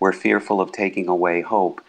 [0.00, 1.82] we're fearful of taking away hope.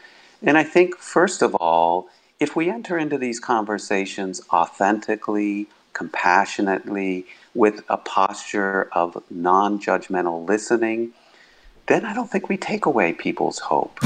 [0.43, 2.09] And I think, first of all,
[2.41, 11.11] if we enter into these conversations authentically, compassionately, with a posture of non judgmental listening,
[11.87, 13.99] then I don't think we take away people's hope.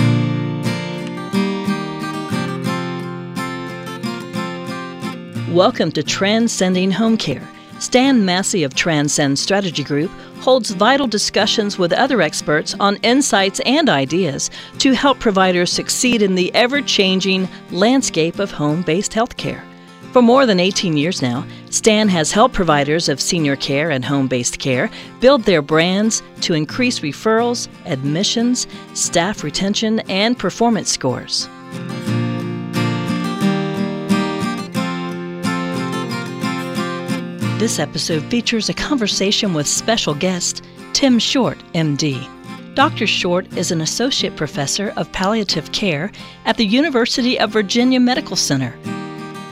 [5.52, 7.48] Welcome to Transcending Home Care.
[7.86, 10.10] Stan Massey of Transcend Strategy Group
[10.40, 14.50] holds vital discussions with other experts on insights and ideas
[14.80, 19.62] to help providers succeed in the ever changing landscape of home based healthcare.
[20.14, 24.28] For more than 18 years now, Stan has helped providers of senior care and home
[24.28, 28.66] based care build their brands to increase referrals, admissions,
[28.96, 31.48] staff retention, and performance scores.
[37.58, 42.28] This episode features a conversation with special guest Tim Short, MD.
[42.76, 43.08] Dr.
[43.08, 46.12] Short is an associate professor of palliative care
[46.44, 48.78] at the University of Virginia Medical Center.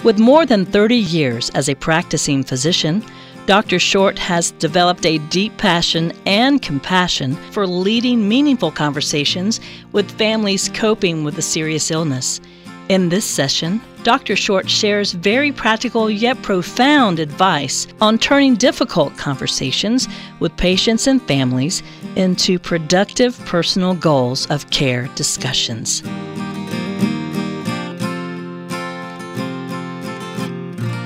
[0.03, 3.05] With more than 30 years as a practicing physician,
[3.45, 3.79] Dr.
[3.79, 9.61] Short has developed a deep passion and compassion for leading meaningful conversations
[9.93, 12.41] with families coping with a serious illness.
[12.89, 14.35] In this session, Dr.
[14.35, 20.09] Short shares very practical yet profound advice on turning difficult conversations
[20.41, 21.81] with patients and families
[22.17, 26.01] into productive personal goals of care discussions.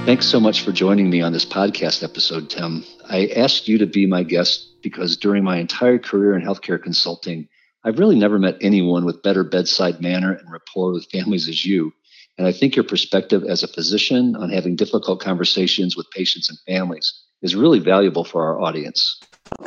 [0.07, 2.83] Thanks so much for joining me on this podcast episode, Tim.
[3.07, 7.47] I asked you to be my guest because during my entire career in healthcare consulting,
[7.87, 11.93] I've really never met anyone with better bedside manner and rapport with families as you.
[12.37, 16.59] And I think your perspective as a physician on having difficult conversations with patients and
[16.67, 19.21] families is really valuable for our audience.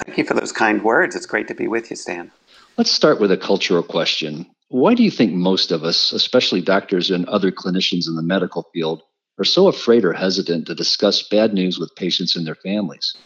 [0.04, 1.16] Thank you for those kind words.
[1.16, 2.30] It's great to be with you, Stan.
[2.76, 4.44] Let's start with a cultural question.
[4.68, 8.68] Why do you think most of us, especially doctors and other clinicians in the medical
[8.74, 9.00] field,
[9.38, 13.16] are so afraid or hesitant to discuss bad news with patients and their families?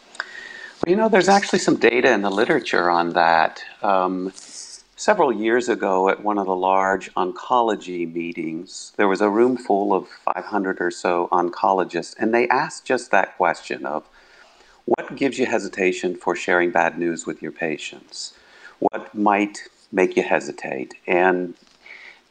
[0.87, 3.61] Well, you know, there's actually some data in the literature on that.
[3.83, 4.33] Um,
[5.05, 9.93] Several years ago, at one of the large oncology meetings, there was a room full
[9.93, 14.09] of 500 or so oncologists, and they asked just that question of
[14.87, 18.33] what gives you hesitation for sharing bad news with your patients?
[18.79, 20.95] What might make you hesitate?
[21.07, 21.53] And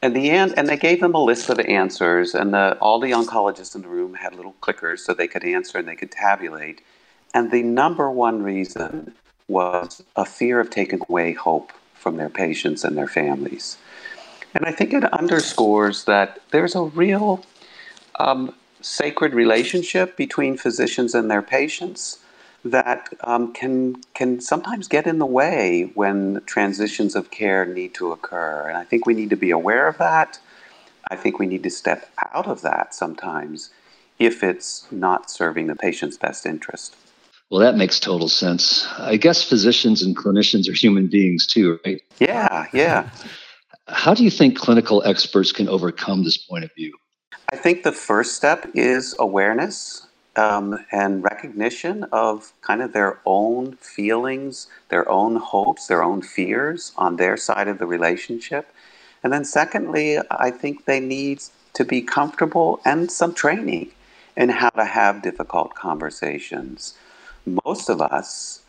[0.02, 3.12] and the and, and they gave them a list of answers, and the, all the
[3.12, 6.80] oncologists in the room had little clickers so they could answer and they could tabulate.
[7.34, 9.14] And the number one reason
[9.46, 11.72] was a fear of taking away hope
[12.04, 13.78] from their patients and their families.
[14.54, 17.44] And I think it underscores that there's a real
[18.20, 22.18] um, sacred relationship between physicians and their patients
[22.62, 23.76] that um, can
[24.18, 28.68] can sometimes get in the way when transitions of care need to occur.
[28.68, 30.38] And I think we need to be aware of that.
[31.10, 32.00] I think we need to step
[32.34, 33.70] out of that sometimes
[34.18, 36.96] if it's not serving the patient's best interest.
[37.50, 38.86] Well, that makes total sense.
[38.98, 42.00] I guess physicians and clinicians are human beings too, right?
[42.18, 43.10] Yeah, yeah.
[43.88, 46.96] How do you think clinical experts can overcome this point of view?
[47.52, 50.06] I think the first step is awareness
[50.36, 56.92] um, and recognition of kind of their own feelings, their own hopes, their own fears
[56.96, 58.72] on their side of the relationship.
[59.22, 61.42] And then, secondly, I think they need
[61.74, 63.90] to be comfortable and some training
[64.36, 66.94] in how to have difficult conversations
[67.46, 68.60] most of us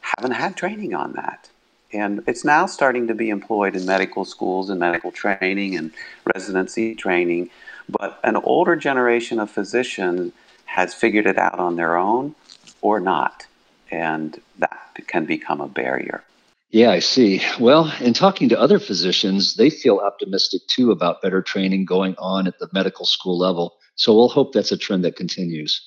[0.00, 1.48] haven't had training on that.
[1.92, 5.92] And it's now starting to be employed in medical schools and medical training and
[6.34, 7.50] residency training.
[7.88, 10.32] But an older generation of physicians
[10.64, 12.34] has figured it out on their own
[12.82, 13.46] or not.
[13.90, 16.24] And that can become a barrier.
[16.70, 17.40] Yeah, I see.
[17.60, 22.48] Well, in talking to other physicians, they feel optimistic too about better training going on
[22.48, 23.76] at the medical school level.
[23.94, 25.80] So we'll hope that's a trend that continues.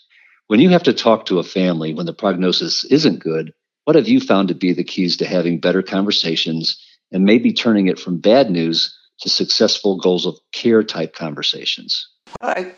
[0.47, 3.53] When you have to talk to a family when the prognosis isn't good,
[3.84, 6.81] what have you found to be the keys to having better conversations
[7.12, 12.07] and maybe turning it from bad news to successful goals of care type conversations?
[12.42, 12.72] I,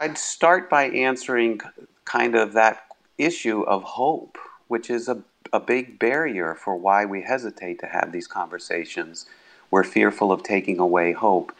[0.00, 1.60] would start by answering
[2.06, 2.84] kind of that
[3.18, 5.22] issue of hope, which is a,
[5.52, 9.26] a big barrier for why we hesitate to have these conversations.
[9.70, 11.52] We're fearful of taking away hope.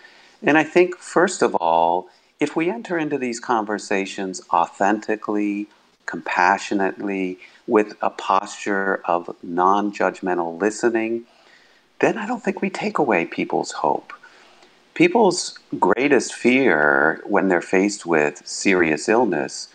[0.42, 2.08] And I think, first of all,
[2.40, 5.68] if we enter into these conversations authentically,
[6.06, 11.24] compassionately, with a posture of non judgmental listening,
[12.00, 14.14] then I don't think we take away people's hope.
[14.94, 19.68] People's greatest fear when they're faced with serious illness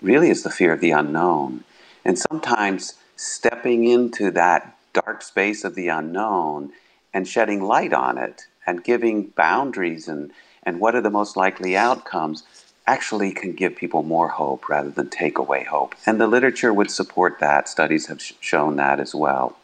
[0.00, 1.64] really is the fear of the unknown.
[2.04, 6.72] And sometimes stepping into that dark space of the unknown
[7.12, 10.30] and shedding light on it and giving boundaries and,
[10.64, 12.42] and what are the most likely outcomes
[12.86, 15.94] actually can give people more hope rather than take away hope.
[16.06, 17.68] And the literature would support that.
[17.68, 19.56] Studies have sh- shown that as well.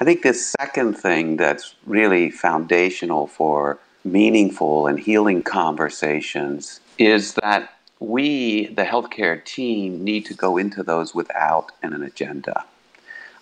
[0.00, 7.70] I think the second thing that's really foundational for meaningful and healing conversations is that
[8.00, 12.64] we, the healthcare team, need to go into those without an agenda.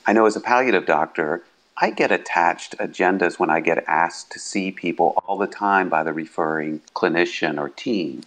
[0.06, 1.42] I know as a palliative doctor,
[1.78, 6.02] I get attached agendas when I get asked to see people all the time by
[6.02, 8.22] the referring clinician or team.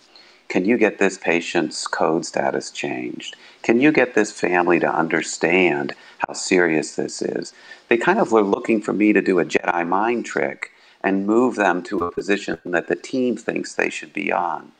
[0.50, 3.36] Can you get this patient's code status changed?
[3.64, 7.52] Can you get this family to understand how serious this is?
[7.88, 10.72] They kind of were looking for me to do a Jedi mind trick
[11.04, 14.74] and move them to a position that the team thinks they should be on.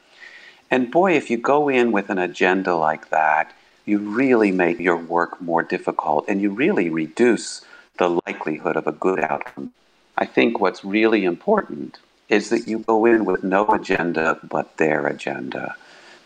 [0.70, 3.52] And boy, if you go in with an agenda like that,
[3.86, 7.66] you really make your work more difficult and you really reduce
[8.00, 9.72] the likelihood of a good outcome.
[10.18, 12.00] I think what's really important
[12.30, 15.76] is that you go in with no agenda but their agenda.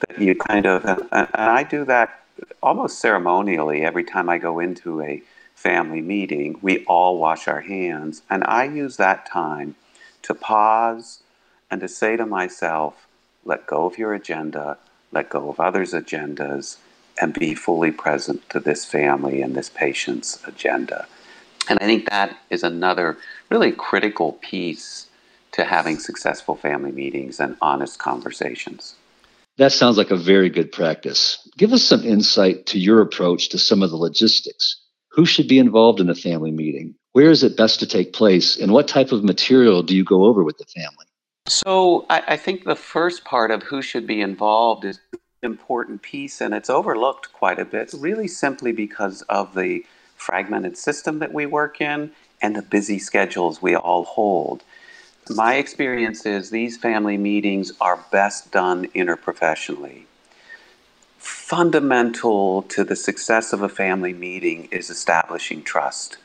[0.08, 2.22] That you kind of, and, I do that
[2.62, 5.22] almost ceremonially every time I go into a
[5.56, 6.58] family meeting.
[6.62, 9.76] We all wash our hands, and I use that time
[10.24, 11.22] to pause
[11.72, 13.08] and to say to myself,
[13.46, 14.78] let go of your agenda,
[15.12, 16.78] let go of others' agendas,
[17.20, 21.08] and be fully present to this family and this patient's agenda.
[21.70, 23.18] And I think that is another
[23.50, 25.08] really critical piece
[25.54, 28.96] to having successful family meetings and honest conversations.
[29.58, 31.48] That sounds like a very good practice.
[31.58, 34.82] Give us some insight to your approach to some of the logistics.
[35.12, 36.96] Who should be involved in a family meeting?
[37.12, 38.58] Where is it best to take place?
[38.58, 41.06] And what type of material do you go over with the family?
[41.48, 46.02] So, I, I think the first part of who should be involved is an important
[46.02, 49.84] piece, and it's overlooked quite a bit, really simply because of the
[50.24, 52.12] fragmented system that we work in
[52.42, 54.64] and the busy schedules we all hold.
[55.30, 60.04] My experience is these family meetings are best done interprofessionally.
[61.18, 66.18] Fundamental to the success of a family meeting is establishing trust.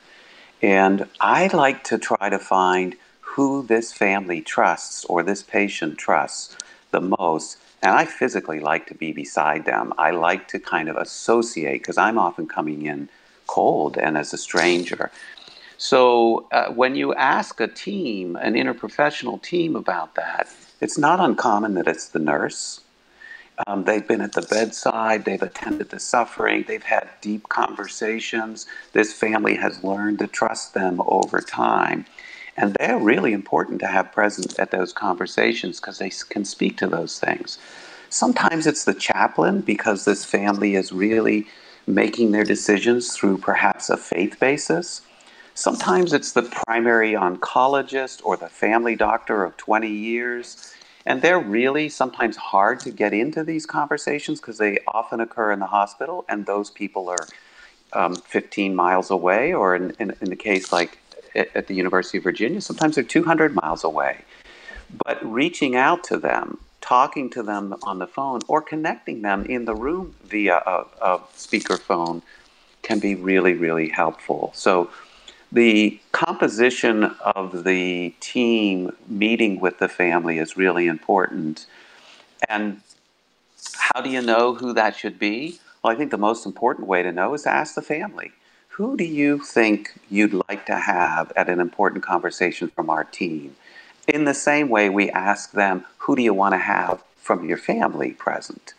[0.63, 6.57] And I like to try to find who this family trusts or this patient trusts
[6.91, 7.59] the most.
[7.81, 9.93] And I physically like to be beside them.
[9.97, 13.09] I like to kind of associate because I'm often coming in
[13.49, 15.11] cold and as a stranger.
[15.77, 20.49] So uh, when you ask a team, an interprofessional team about that,
[20.81, 22.81] it's not uncommon that it's the nurse.
[23.67, 28.67] Um, they've been at the bedside, they've attended the suffering, they've had deep conversations.
[28.93, 32.07] This family has learned to trust them over time.
[32.57, 36.89] And they're really important to have present at those conversations because they can speak to
[36.89, 37.59] those things.
[38.11, 41.47] Sometimes it's the chaplain because this family is really
[41.89, 45.03] making their decisions through perhaps a faith basis.
[45.55, 50.75] Sometimes it's the primary oncologist or the family doctor of 20 years.
[51.07, 55.59] And they're really sometimes hard to get into these conversations because they often occur in
[55.59, 57.27] the hospital, and those people are
[57.95, 60.99] um, 15 miles away, or in, in, in the case like
[61.35, 64.25] at, at the University of Virginia, sometimes they're 200 miles away.
[65.05, 66.59] But reaching out to them,
[66.89, 71.19] talking to them on the phone, or connecting them in the room via a, a
[71.37, 72.23] speakerphone
[72.81, 74.51] can be really, really helpful.
[74.55, 74.91] So
[75.53, 77.05] the composition
[77.37, 81.67] of the team meeting with the family is really important.
[82.49, 82.81] And
[83.77, 85.59] how do you know who that should be?
[85.83, 88.33] Well, I think the most important way to know is to ask the family.
[88.77, 93.57] Who do you think you'd like to have at an important conversation from our team?
[94.07, 97.59] In the same way, we ask them, who do you want to have from your
[97.59, 98.73] family present?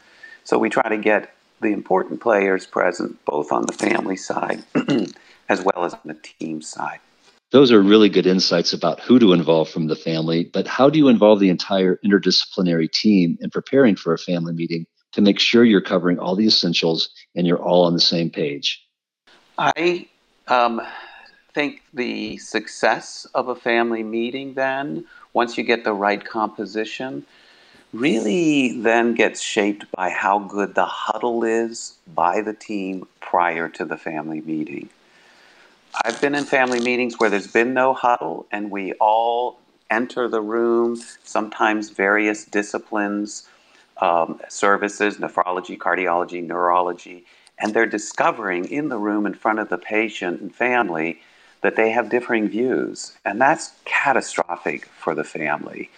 [0.45, 1.31] So we try to get
[1.62, 4.63] the important players present both on the family side
[5.48, 7.00] as well as on the team side.
[7.51, 10.98] Those are really good insights about who to involve from the family, but how do
[10.98, 15.63] you involve the entire interdisciplinary team in preparing for a family meeting to make sure
[15.63, 18.83] you're covering all the essentials and you're all on the same page?
[19.55, 20.07] I
[20.48, 20.81] um,
[21.53, 27.25] think the success of a family meeting, then, once you get the right composition,
[27.93, 33.86] really then gets shaped by how good the huddle is by the team prior to
[33.86, 34.89] the family meeting.
[36.05, 39.59] I've been in family meetings where there's been no huddle and we all
[39.89, 43.48] enter the room, sometimes various disciplines,
[44.01, 47.25] um, services, nephrology, cardiology, neurology,
[47.57, 51.19] and they're discovering in the room in front of the patient and family
[51.61, 53.17] that they have differing views.
[53.25, 55.89] And that's catastrophic for the family.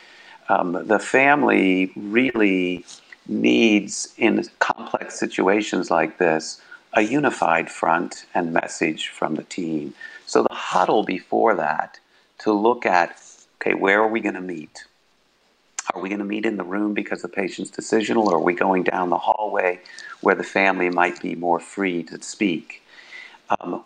[0.49, 2.85] Um, the family really
[3.27, 6.61] needs, in complex situations like this,
[6.93, 9.93] a unified front and message from the team.
[10.25, 11.99] So the huddle before that
[12.39, 13.17] to look at
[13.61, 14.85] okay, where are we going to meet?
[15.93, 18.53] Are we going to meet in the room because the patient's decisional, or are we
[18.53, 19.79] going down the hallway
[20.21, 22.81] where the family might be more free to speak?
[23.59, 23.83] Um,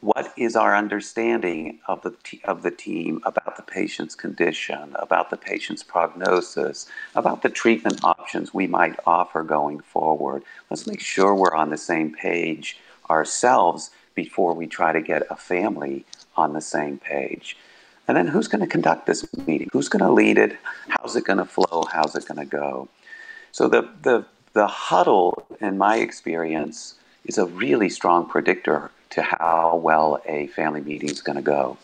[0.00, 5.30] what is our understanding of the, t- of the team about the patient's condition, about
[5.30, 6.86] the patient's prognosis,
[7.16, 10.44] about the treatment options we might offer going forward?
[10.70, 12.78] Let's make sure we're on the same page
[13.10, 16.04] ourselves before we try to get a family
[16.36, 17.56] on the same page.
[18.06, 19.68] And then who's going to conduct this meeting?
[19.72, 20.56] Who's going to lead it?
[20.88, 21.84] How's it going to flow?
[21.92, 22.88] How's it going to go?
[23.52, 29.76] So the, the, the huddle, in my experience, is a really strong predictor to how
[29.76, 31.76] well a family meeting is going to go.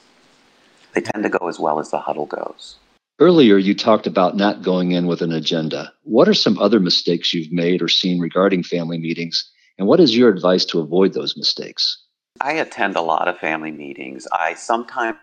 [0.92, 2.76] They tend to go as well as the huddle goes.
[3.20, 5.92] Earlier, you talked about not going in with an agenda.
[6.02, 9.48] What are some other mistakes you've made or seen regarding family meetings?
[9.78, 11.98] And what is your advice to avoid those mistakes?
[12.40, 14.26] I attend a lot of family meetings.
[14.32, 15.18] I sometimes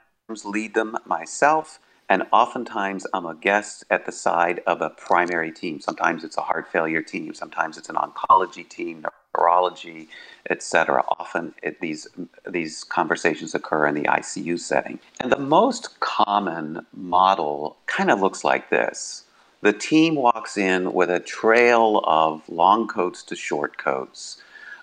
[0.46, 5.82] lead them myself, and oftentimes I'm a guest at the side of a primary team.
[5.82, 9.06] Sometimes it's a heart failure team, sometimes it's an oncology team,
[9.38, 10.10] neurology,
[10.50, 11.04] etc.
[11.20, 12.08] Often it, these
[12.48, 15.00] these conversations occur in the ICU setting.
[15.20, 19.24] And the most common model kind of looks like this.
[19.62, 24.42] The team walks in with a trail of long coats to short coats,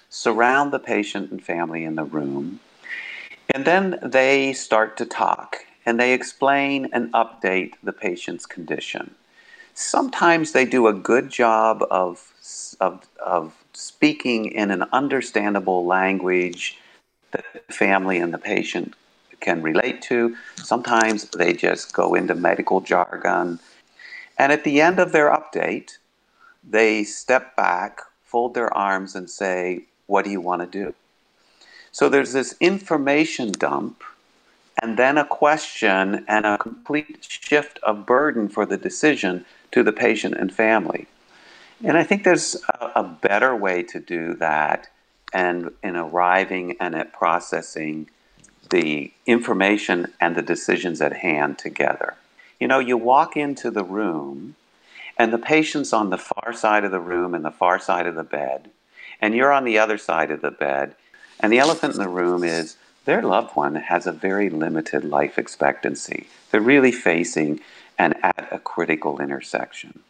[0.09, 2.61] surround the patient and family in the room,
[3.53, 9.15] and then they start to talk and they explain and update the patient's condition.
[9.75, 12.33] Sometimes they do a good job of,
[12.81, 16.79] of, of speaking in an understandable language
[17.31, 18.95] that the family and the patient
[19.41, 20.37] can relate to.
[20.57, 23.61] Sometimes they just go into medical jargon.
[24.37, 25.99] And at the end of their update,
[26.69, 30.95] they step back, fold their arms, and say, What do you want to do?
[31.93, 34.03] So there's this information dump,
[34.83, 39.93] and then a question and a complete shift of burden for the decision to the
[39.93, 41.07] patient and family.
[41.85, 44.89] And I think there's a, a better way to do that
[45.33, 48.09] and in arriving and at processing
[48.71, 52.15] the information and the decisions at hand together.
[52.61, 54.57] You know, you walk into the room
[55.17, 58.15] and the patient's on the far side of the room and the far side of
[58.15, 58.71] the bed,
[59.21, 60.95] and you're on the other side of the bed,
[61.41, 65.39] and the elephant in the room is their loved one has a very limited life
[65.39, 66.29] expectancy.
[66.51, 67.61] They're really facing
[67.99, 70.01] and at a critical intersection.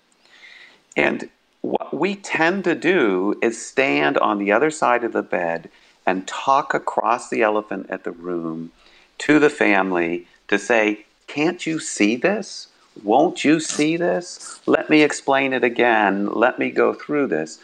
[0.97, 1.31] And
[1.69, 5.69] what we tend to do is stand on the other side of the bed
[6.07, 8.73] and talk across the elephant at the room
[9.19, 12.69] to the family to say, Can't you see this?
[13.03, 14.61] Won't you see this?
[14.65, 16.33] Let me explain it again.
[16.33, 17.59] Let me go through this.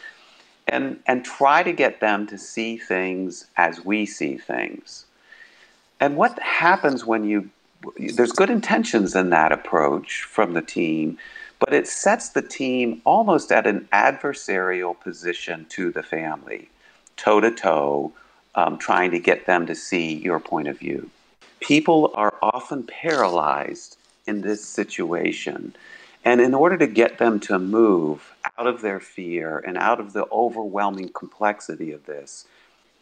[0.67, 5.05] And, and try to get them to see things as we see things.
[5.99, 7.49] And what happens when you,
[7.97, 11.17] there's good intentions in that approach from the team,
[11.59, 16.69] but it sets the team almost at an adversarial position to the family,
[17.17, 18.11] toe to toe,
[18.79, 21.09] trying to get them to see your point of view.
[21.59, 23.97] People are often paralyzed
[24.27, 25.75] in this situation.
[26.23, 30.13] And in order to get them to move out of their fear and out of
[30.13, 32.45] the overwhelming complexity of this,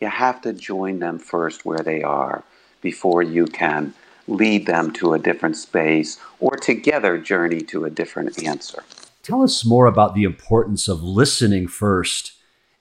[0.01, 2.43] you have to join them first where they are
[2.81, 3.93] before you can
[4.27, 8.83] lead them to a different space or together journey to a different answer.
[9.21, 12.33] Tell us more about the importance of listening first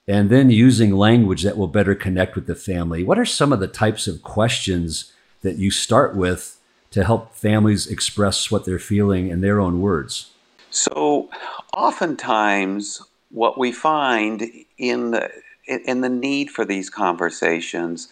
[0.07, 3.03] and then using language that will better connect with the family.
[3.03, 6.59] What are some of the types of questions that you start with
[6.91, 10.31] to help families express what they're feeling in their own words?
[10.69, 11.29] So,
[11.75, 14.43] oftentimes, what we find
[14.77, 15.29] in the
[15.65, 18.09] in the need for these conversations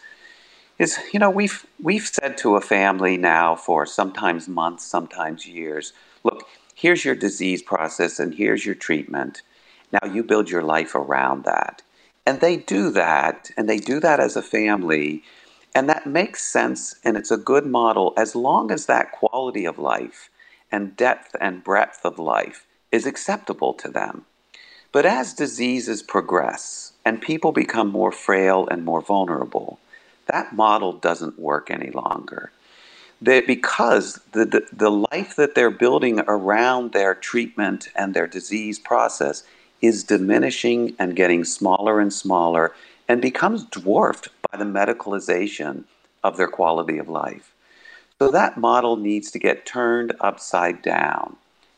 [0.82, 5.92] is you know we've we've said to a family now for sometimes months sometimes years
[6.24, 6.48] look
[6.82, 9.42] here's your disease process and here's your treatment.
[9.92, 11.82] Now you build your life around that.
[12.26, 15.22] And they do that and they do that as a family
[15.76, 19.78] and that makes sense and it's a good model as long as that quality of
[19.78, 20.28] life
[20.72, 24.24] and depth and breadth of life is acceptable to them.
[24.90, 29.78] But as diseases progress and people become more frail and more vulnerable
[30.32, 32.50] that model doesn't work any longer.
[33.20, 38.78] They, because the, the, the life that they're building around their treatment and their disease
[38.80, 39.44] process
[39.80, 42.74] is diminishing and getting smaller and smaller
[43.08, 45.84] and becomes dwarfed by the medicalization
[46.24, 47.52] of their quality of life.
[48.18, 51.36] So that model needs to get turned upside down.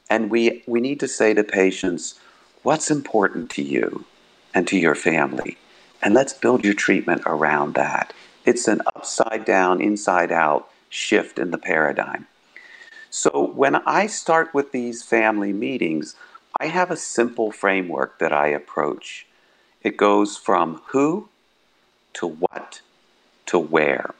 [0.09, 2.21] And we, we need to say to patients,
[2.63, 4.05] what's important to you
[4.55, 5.57] and to your family?
[6.03, 8.13] And let's build your treatment around that.
[8.45, 12.27] It's an upside down, inside out shift in the paradigm.
[13.11, 16.17] So when I start with these family meetings,
[16.61, 19.27] I have a simple framework that I approach.
[19.83, 21.29] It goes from who
[22.15, 22.81] to what
[23.47, 24.15] to where.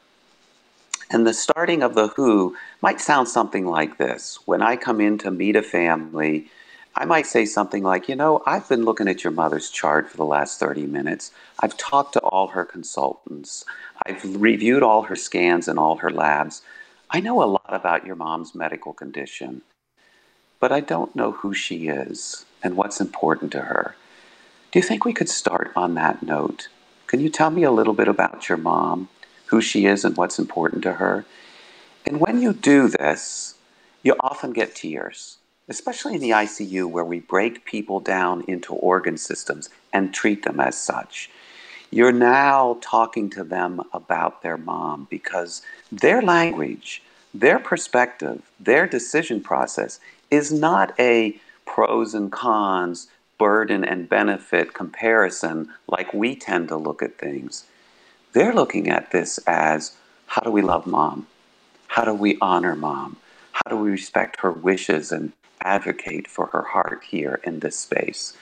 [1.11, 4.39] And the starting of the who might sound something like this.
[4.45, 6.49] When I come in to meet a family,
[6.97, 10.15] I might say something like, You know, I've been looking at your mother's chart for
[10.15, 11.31] the last 30 minutes.
[11.59, 13.65] I've talked to all her consultants.
[14.05, 16.61] I've reviewed all her scans and all her labs.
[17.09, 19.61] I know a lot about your mom's medical condition,
[20.59, 23.95] but I don't know who she is and what's important to her.
[24.71, 26.69] Do you think we could start on that note?
[27.07, 29.09] Can you tell me a little bit about your mom,
[29.47, 31.25] who she is, and what's important to her?
[32.05, 33.55] And when you do this,
[34.01, 39.17] you often get tears, especially in the ICU where we break people down into organ
[39.17, 41.29] systems and treat them as such.
[41.91, 47.01] You're now talking to them about their mom because their language,
[47.33, 53.07] their perspective, their decision process is not a pros and cons,
[53.37, 57.65] burden and benefit comparison like we tend to look at things.
[58.33, 59.95] They're looking at this as
[60.27, 61.27] how do we love mom?
[61.87, 63.17] How do we honor mom?
[63.67, 68.37] Do we respect her wishes and advocate for her heart here in this space?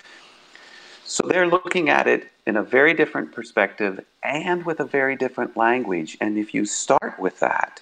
[1.06, 5.56] So they're looking at it in a very different perspective and with a very different
[5.56, 6.18] language.
[6.20, 7.82] And if you start with that,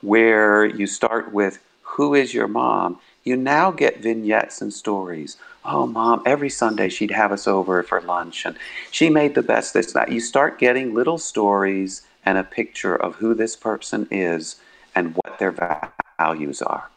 [0.00, 5.36] where you start with who is your mom, you now get vignettes and stories.
[5.64, 8.56] Oh, mom, every Sunday she'd have us over for lunch and
[8.90, 10.10] she made the best this, that.
[10.10, 14.56] You start getting little stories and a picture of who this person is
[14.94, 15.52] and what their
[16.20, 16.90] values are.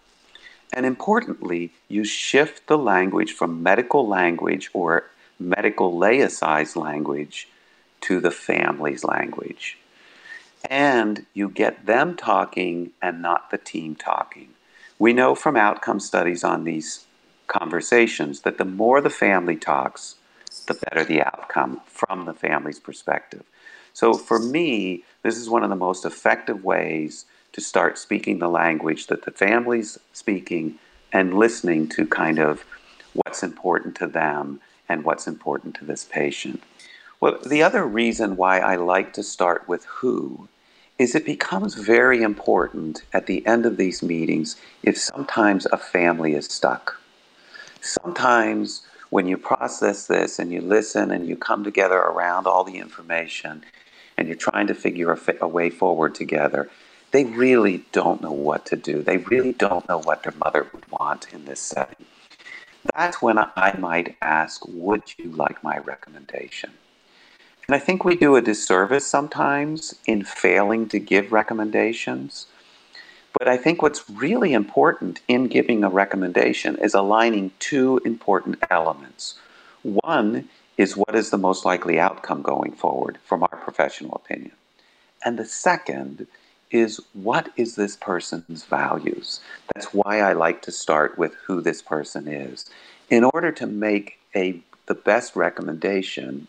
[0.73, 4.91] And importantly, you shift the language from medical language or
[5.39, 7.47] medical laicized language
[8.01, 9.77] to the family's language.
[10.69, 14.49] And you get them talking and not the team talking.
[14.97, 17.05] We know from outcome studies on these
[17.47, 20.15] conversations that the more the family talks,
[20.67, 23.43] the better the outcome from the family's perspective.
[23.93, 28.49] So for me, this is one of the most effective ways to start speaking the
[28.49, 30.77] language that the family's speaking
[31.11, 32.65] and listening to kind of
[33.13, 36.61] what's important to them and what's important to this patient.
[37.19, 40.49] Well, the other reason why I like to start with who
[40.99, 46.33] is it becomes very important at the end of these meetings if sometimes a family
[46.33, 46.99] is stuck.
[47.81, 52.77] Sometimes when you process this and you listen and you come together around all the
[52.77, 53.63] information
[54.17, 56.69] and you're trying to figure a, a way forward together,
[57.13, 59.03] they really don't know what to do.
[59.03, 62.07] They really don't know what their mother would want in this setting.
[62.95, 66.71] That's when I might ask, Would you like my recommendation?
[67.67, 72.47] And I think we do a disservice sometimes in failing to give recommendations.
[73.37, 79.35] But I think what's really important in giving a recommendation is aligning two important elements.
[79.83, 84.53] One is what is the most likely outcome going forward from our professional opinion.
[85.23, 86.27] And the second
[86.73, 89.39] is what is this person's values?
[89.73, 92.65] That's why I like to start with who this person is.
[93.09, 96.47] In order to make a the best recommendation,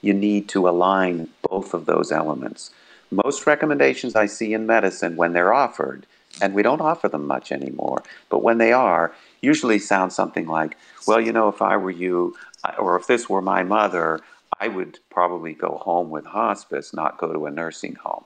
[0.00, 2.70] you need to align both of those elements.
[3.10, 6.06] Most recommendations I see in medicine when they're offered,
[6.40, 10.76] and we don't offer them much anymore, but when they are, usually sound something like,
[11.06, 12.34] well, you know, if I were you,
[12.78, 14.20] or if this were my mother,
[14.58, 18.24] I would probably go home with hospice, not go to a nursing home.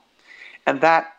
[0.66, 1.13] And that,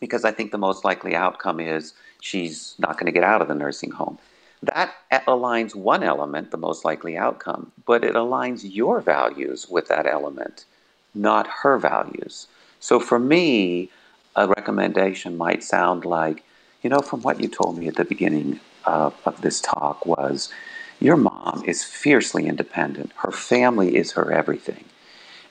[0.00, 3.48] because I think the most likely outcome is she's not going to get out of
[3.48, 4.18] the nursing home.
[4.62, 10.06] That aligns one element, the most likely outcome, but it aligns your values with that
[10.06, 10.64] element,
[11.14, 12.46] not her values.
[12.80, 13.90] So for me,
[14.36, 16.44] a recommendation might sound like,
[16.82, 20.48] you know, from what you told me at the beginning of, of this talk was,
[21.00, 23.12] your mom is fiercely independent.
[23.16, 24.84] Her family is her everything.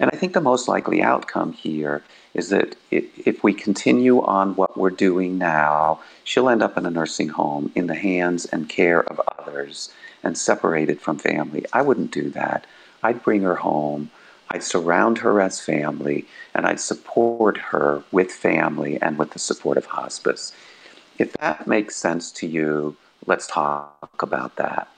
[0.04, 4.78] And I think the most likely outcome here is that if we continue on what
[4.78, 9.04] we're doing now, she'll end up in a nursing home in the hands and care
[9.04, 11.64] of others and separated from family.
[11.72, 12.68] I wouldn't do that.
[13.02, 14.12] I'd bring her home.
[14.50, 19.78] I'd surround her as family and I'd support her with family and with the support
[19.78, 20.52] of hospice.
[21.18, 24.90] If that makes sense to you, let's talk about that.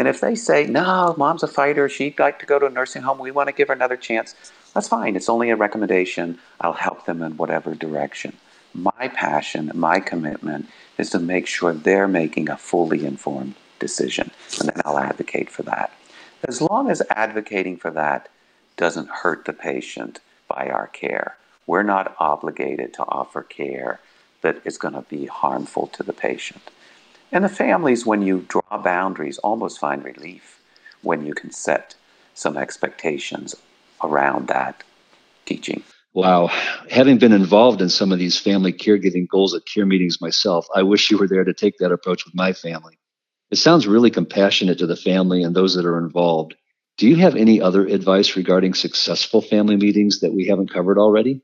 [0.00, 3.02] And if they say, no, mom's a fighter, she'd like to go to a nursing
[3.02, 4.34] home, we want to give her another chance,
[4.72, 5.14] that's fine.
[5.14, 6.38] It's only a recommendation.
[6.58, 8.38] I'll help them in whatever direction.
[8.72, 14.70] My passion, my commitment is to make sure they're making a fully informed decision, and
[14.70, 15.92] then I'll advocate for that.
[16.48, 18.30] As long as advocating for that
[18.78, 21.36] doesn't hurt the patient by our care,
[21.66, 24.00] we're not obligated to offer care
[24.40, 26.70] that is going to be harmful to the patient.
[27.32, 30.60] And the families, when you draw boundaries, almost find relief
[31.02, 31.94] when you can set
[32.34, 33.54] some expectations
[34.02, 34.82] around that
[35.46, 35.82] teaching.
[36.12, 36.48] Wow.
[36.90, 40.82] Having been involved in some of these family caregiving goals at care meetings myself, I
[40.82, 42.98] wish you were there to take that approach with my family.
[43.50, 46.54] It sounds really compassionate to the family and those that are involved.
[46.98, 51.42] Do you have any other advice regarding successful family meetings that we haven't covered already?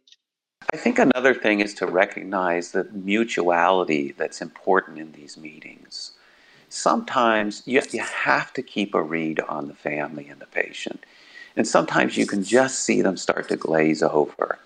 [0.72, 6.12] I think another thing is to recognize the mutuality that's important in these meetings.
[6.68, 11.07] Sometimes you, you have to keep a read on the family and the patient.
[11.57, 14.59] And sometimes you can just see them start to glaze over.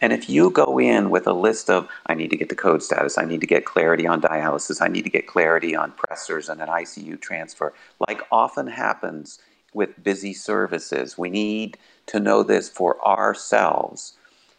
[0.00, 2.82] And if you go in with a list of, I need to get the code
[2.82, 6.48] status, I need to get clarity on dialysis, I need to get clarity on pressors
[6.48, 7.74] and an ICU transfer,
[8.08, 9.40] like often happens
[9.74, 14.14] with busy services, we need to know this for ourselves.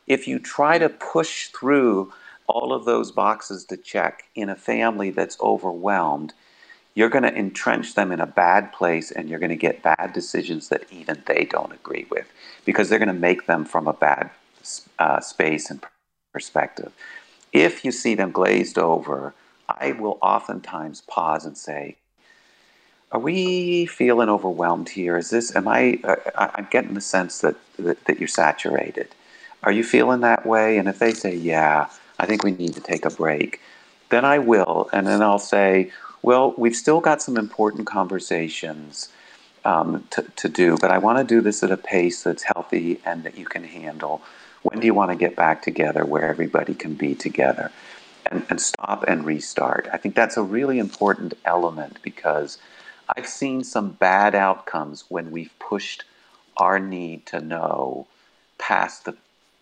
[0.07, 2.13] If you try to push through
[2.47, 6.33] all of those boxes to check in a family that's overwhelmed,
[6.93, 10.11] you're going to entrench them in a bad place and you're going to get bad
[10.13, 12.27] decisions that even they don't agree with
[12.65, 14.29] because they're going to make them from a bad
[14.99, 15.83] uh, space and
[16.33, 16.91] perspective.
[17.53, 19.33] If you see them glazed over,
[19.69, 21.97] I will oftentimes pause and say,
[23.11, 25.17] are we feeling overwhelmed here?
[25.17, 29.09] Is this, am I, uh, I'm getting the sense that, that, that, you're saturated.
[29.63, 30.77] Are you feeling that way?
[30.77, 33.61] And if they say, yeah, I think we need to take a break,
[34.09, 34.89] then I will.
[34.91, 39.09] And then I'll say, well, we've still got some important conversations
[39.65, 42.99] um, to, to do, but I want to do this at a pace that's healthy
[43.05, 44.21] and that you can handle.
[44.63, 47.71] When do you want to get back together where everybody can be together?
[48.29, 49.89] And, and stop and restart.
[49.91, 52.59] I think that's a really important element because
[53.17, 56.03] I've seen some bad outcomes when we've pushed
[56.57, 58.07] our need to know
[58.59, 59.17] past the,